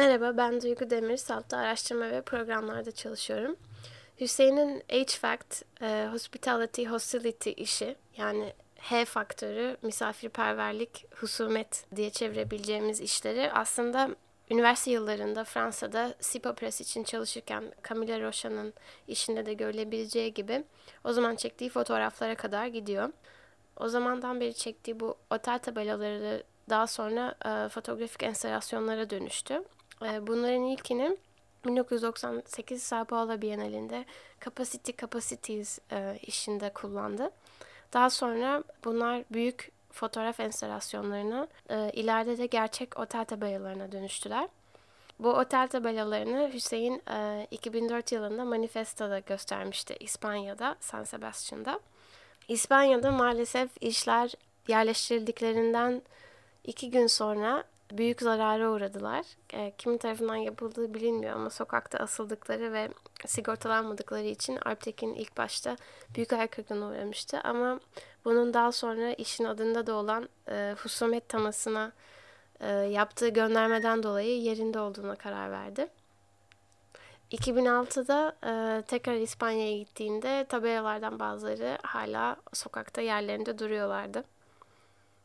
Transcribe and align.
Merhaba, 0.00 0.36
ben 0.36 0.62
Duygu 0.62 0.90
Demir. 0.90 1.16
Salt'ta 1.16 1.56
araştırma 1.56 2.10
ve 2.10 2.22
programlarda 2.22 2.92
çalışıyorum. 2.92 3.56
Hüseyin'in 4.20 4.80
HVAC, 4.80 5.40
e, 5.82 6.08
Hospitality 6.12 6.84
Hostility 6.84 7.50
işi, 7.56 7.96
yani 8.16 8.52
H 8.78 9.04
faktörü, 9.04 9.76
misafirperverlik, 9.82 11.06
husumet 11.16 11.84
diye 11.96 12.10
çevirebileceğimiz 12.10 13.00
işleri 13.00 13.52
aslında 13.52 14.10
üniversite 14.50 14.90
yıllarında 14.90 15.44
Fransa'da 15.44 16.14
Sipo 16.20 16.54
Press 16.54 16.80
için 16.80 17.04
çalışırken 17.04 17.64
Camille 17.88 18.22
Rocha'nın 18.22 18.74
işinde 19.08 19.46
de 19.46 19.54
görülebileceği 19.54 20.34
gibi 20.34 20.64
o 21.04 21.12
zaman 21.12 21.36
çektiği 21.36 21.70
fotoğraflara 21.70 22.34
kadar 22.34 22.66
gidiyor. 22.66 23.08
O 23.76 23.88
zamandan 23.88 24.40
beri 24.40 24.54
çektiği 24.54 25.00
bu 25.00 25.14
otel 25.30 25.58
tabelaları 25.58 26.42
daha 26.70 26.86
sonra 26.86 27.34
e, 27.44 27.68
fotoğrafik 27.68 28.22
enstalasyonlara 28.22 29.10
dönüştü. 29.10 29.62
E, 30.04 30.26
bunların 30.26 30.62
ilkini 30.62 31.16
1998 31.66 32.82
Sao 32.82 33.04
Paulo 33.04 33.42
Bienalinde 33.42 34.04
Capacity 34.44 34.92
Capacities 35.00 35.78
e, 35.92 36.18
işinde 36.22 36.72
kullandı. 36.72 37.30
Daha 37.92 38.10
sonra 38.10 38.64
bunlar 38.84 39.24
büyük 39.30 39.72
fotoğraf 39.92 40.40
enstalasyonlarına, 40.40 41.48
e, 41.70 41.90
ileride 41.92 42.38
de 42.38 42.46
gerçek 42.46 42.98
otel 42.98 43.24
tabelalarına 43.24 43.92
dönüştüler. 43.92 44.48
Bu 45.18 45.32
otel 45.32 45.68
tabelalarını 45.68 46.50
Hüseyin 46.52 47.02
e, 47.10 47.46
2004 47.50 48.12
yılında 48.12 48.44
Manifesto'da 48.44 49.18
göstermişti 49.18 49.96
İspanya'da, 50.00 50.76
San 50.80 51.04
Sebastian'da. 51.04 51.80
İspanya'da 52.48 53.10
maalesef 53.10 53.70
işler 53.80 54.32
yerleştirildiklerinden 54.68 56.02
iki 56.64 56.90
gün 56.90 57.06
sonra 57.06 57.64
büyük 57.92 58.22
zarara 58.22 58.70
uğradılar. 58.70 59.26
E, 59.52 59.72
kimin 59.78 59.98
tarafından 59.98 60.36
yapıldığı 60.36 60.94
bilinmiyor 60.94 61.36
ama 61.36 61.50
sokakta 61.50 61.98
asıldıkları 61.98 62.72
ve 62.72 62.88
sigortalanmadıkları 63.26 64.26
için 64.26 64.56
Alptekin 64.56 65.14
ilk 65.14 65.36
başta 65.36 65.76
büyük 66.14 66.32
hayal 66.32 66.46
kırıklığına 66.46 66.88
uğramıştı. 66.88 67.40
Ama 67.44 67.80
bunun 68.24 68.54
daha 68.54 68.72
sonra 68.72 69.12
işin 69.12 69.44
adında 69.44 69.86
da 69.86 69.94
olan 69.94 70.28
e, 70.48 70.74
husumet 70.82 71.28
tamasına 71.28 71.92
e, 72.60 72.68
yaptığı 72.70 73.28
göndermeden 73.28 74.02
dolayı 74.02 74.40
yerinde 74.40 74.80
olduğuna 74.80 75.14
karar 75.14 75.50
verdi. 75.50 75.88
2006'da 77.32 78.36
e, 78.44 78.82
tekrar 78.82 79.14
İspanya'ya 79.14 79.78
gittiğinde 79.78 80.46
tabelalardan 80.48 81.18
bazıları 81.18 81.78
hala 81.82 82.36
sokakta 82.52 83.00
yerlerinde 83.00 83.58
duruyorlardı. 83.58 84.24